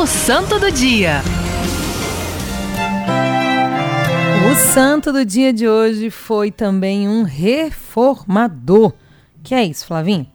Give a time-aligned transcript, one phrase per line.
[0.00, 1.22] O Santo do Dia.
[4.48, 8.92] O santo do dia de hoje foi também um reformador.
[9.42, 10.30] Que é isso, Flavinho?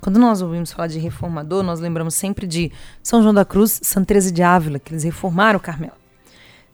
[0.00, 2.72] Quando nós ouvimos falar de reformador, nós lembramos sempre de
[3.02, 5.92] São João da Cruz, Santa Teresa de Ávila, que eles reformaram o Carmelo.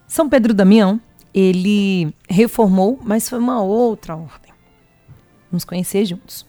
[0.06, 1.00] São Pedro Damião,
[1.34, 4.52] ele reformou, mas foi uma outra ordem.
[5.50, 6.46] Vamos conhecer juntos.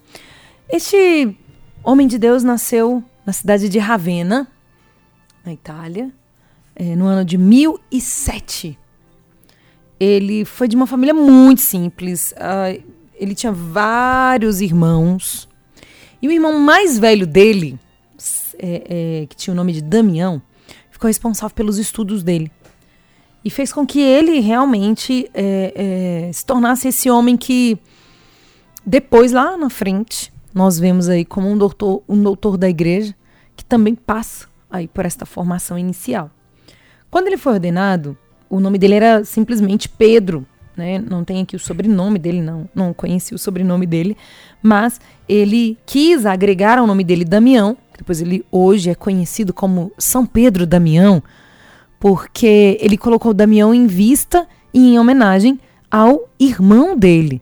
[0.69, 1.35] Este
[1.83, 4.47] homem de Deus nasceu na cidade de Ravenna,
[5.49, 6.11] na Itália,
[6.75, 8.77] é, no ano de 1007.
[9.99, 12.33] Ele foi de uma família muito simples.
[12.33, 12.81] Uh,
[13.15, 15.49] ele tinha vários irmãos.
[16.21, 17.79] E o irmão mais velho dele,
[18.57, 20.41] é, é, que tinha o nome de Damião,
[20.91, 22.51] ficou responsável pelos estudos dele.
[23.43, 27.77] E fez com que ele realmente é, é, se tornasse esse homem que,
[28.85, 33.15] depois, lá na frente, nós vemos aí como um doutor, um doutor da igreja,
[33.55, 36.29] que também passa aí por esta formação inicial.
[37.09, 38.17] Quando ele foi ordenado,
[38.49, 40.99] o nome dele era simplesmente Pedro, né?
[40.99, 44.15] Não tem aqui o sobrenome dele, não, não conheci o sobrenome dele,
[44.61, 50.25] mas ele quis agregar ao nome dele Damião, depois ele hoje é conhecido como São
[50.25, 51.21] Pedro Damião,
[51.99, 55.59] porque ele colocou Damião em vista e em homenagem
[55.91, 57.41] ao irmão dele.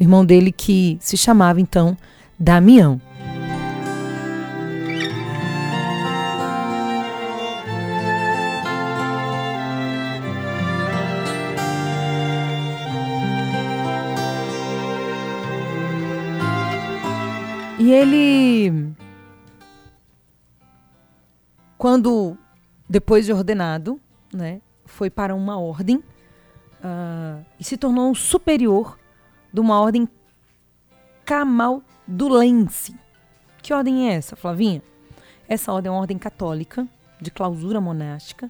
[0.00, 1.96] O irmão dele que se chamava então
[2.38, 3.00] Damião.
[17.82, 18.94] E ele,
[21.76, 22.38] quando
[22.88, 24.00] depois de ordenado,
[24.32, 28.96] né, foi para uma ordem uh, e se tornou superior
[29.52, 30.08] de uma ordem
[31.24, 32.94] camaldulense.
[33.60, 34.80] Que ordem é essa, Flavinha?
[35.48, 36.86] Essa ordem é uma ordem católica
[37.20, 38.48] de clausura monástica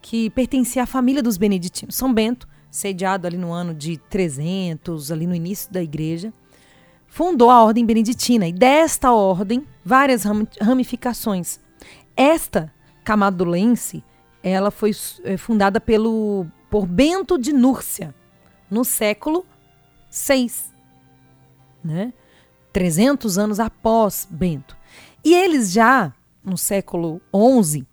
[0.00, 1.96] que pertencia à família dos beneditinos.
[1.96, 6.32] São Bento, sediado ali no ano de 300, ali no início da igreja,
[7.10, 10.22] fundou a ordem beneditina e desta ordem várias
[10.60, 11.58] ramificações.
[12.16, 12.72] Esta
[13.04, 14.02] camadulense,
[14.42, 14.92] ela foi
[15.24, 18.14] é, fundada pelo por Bento de Núrcia
[18.70, 19.44] no século
[20.08, 20.52] VI,
[21.82, 22.12] né?
[22.72, 24.76] 300 anos após Bento.
[25.24, 27.20] E eles já no século
[27.62, 27.84] XI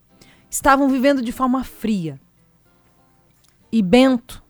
[0.48, 2.20] estavam vivendo de forma fria.
[3.72, 4.44] E Bento,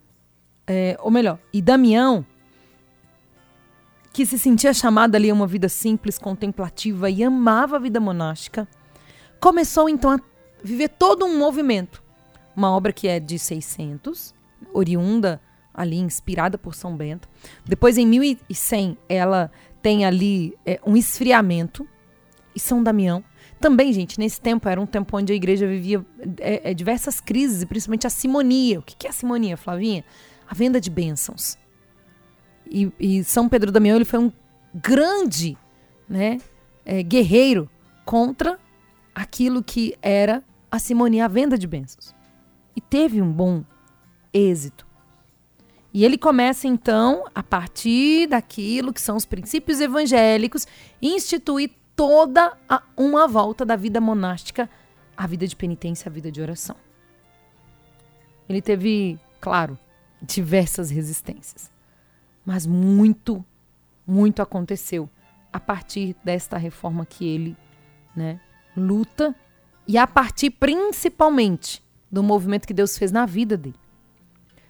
[0.68, 2.26] é, ou melhor, e Damião
[4.18, 8.68] que se sentia chamada ali a uma vida simples, contemplativa e amava a vida monástica,
[9.40, 10.20] começou então a
[10.64, 12.02] viver todo um movimento.
[12.56, 14.34] Uma obra que é de 600,
[14.74, 15.40] oriunda
[15.72, 17.30] ali, inspirada por São Bento.
[17.64, 19.52] Depois, em 1100, ela
[19.84, 21.88] tem ali é, um esfriamento.
[22.56, 23.24] E São Damião.
[23.62, 26.04] Também, gente, nesse tempo era um tempo onde a igreja vivia
[26.40, 28.80] é, é, diversas crises, principalmente a simonia.
[28.80, 30.04] O que é a simonia, Flavinha?
[30.50, 31.56] A venda de bênçãos.
[32.72, 34.32] E, e São Pedro Damião ele foi um
[34.74, 35.58] grande
[36.08, 36.40] né,
[36.86, 37.70] é, guerreiro
[38.06, 38.60] contra
[39.14, 42.16] aquilo que era a simonia, a venda de bênçãos.
[42.76, 43.64] E teve um bom
[44.34, 44.86] êxito.
[45.94, 50.68] E ele começa, então, a partir daquilo que são os princípios evangélicos,
[51.02, 54.70] instituir toda a, uma volta da vida monástica
[55.16, 56.76] à vida de penitência, à vida de oração.
[58.48, 59.78] Ele teve, claro,
[60.22, 61.72] diversas resistências.
[62.48, 63.44] Mas muito,
[64.08, 65.10] muito aconteceu
[65.52, 67.58] a partir desta reforma que ele
[68.16, 68.40] né,
[68.74, 69.36] luta
[69.86, 73.76] e a partir principalmente do movimento que Deus fez na vida dele.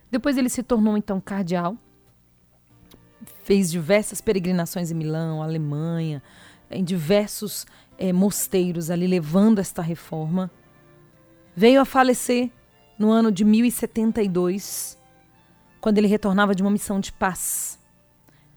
[0.09, 1.77] Depois ele se tornou então cardeal,
[3.43, 6.23] fez diversas peregrinações em Milão, Alemanha,
[6.71, 10.49] em diversos é, mosteiros ali levando esta reforma.
[11.55, 12.49] Veio a falecer
[12.97, 14.97] no ano de 1072
[15.87, 17.79] quando ele retornava de uma missão de paz.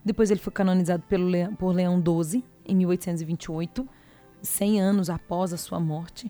[0.04, 3.88] Depois ele foi canonizado Leão, por Leão XII, em 1828,
[4.42, 6.28] 100 anos após a sua morte.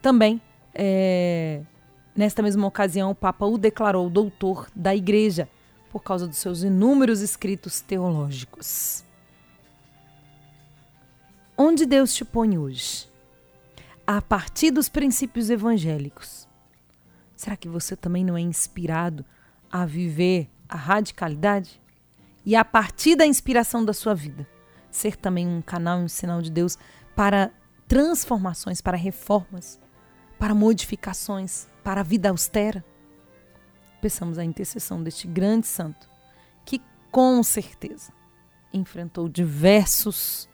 [0.00, 0.40] Também,
[0.74, 1.60] é,
[2.16, 5.50] nesta mesma ocasião, o Papa o declarou doutor da Igreja,
[5.90, 9.04] por causa dos seus inúmeros escritos teológicos.
[11.58, 13.06] Onde Deus te põe hoje?
[14.06, 16.48] A partir dos princípios evangélicos.
[17.36, 19.26] Será que você também não é inspirado
[19.70, 21.80] a viver a radicalidade
[22.44, 24.46] e a partir da inspiração da sua vida,
[24.90, 26.78] ser também um canal e um sinal de Deus
[27.14, 27.50] para
[27.86, 29.80] transformações, para reformas,
[30.38, 32.84] para modificações, para a vida austera.
[34.00, 36.08] Peçamos a intercessão deste grande santo
[36.64, 36.80] que
[37.10, 38.12] com certeza
[38.72, 40.48] enfrentou diversos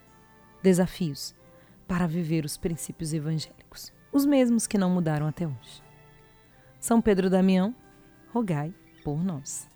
[0.63, 1.35] desafios
[1.87, 3.93] para viver os princípios evangélicos.
[4.13, 5.83] os mesmos que não mudaram até hoje.
[6.79, 7.75] São Pedro Damião,
[8.33, 8.73] rogai
[9.05, 9.69] por nós.